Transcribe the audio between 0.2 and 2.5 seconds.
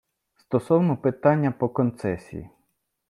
Стосовно питання по концесії.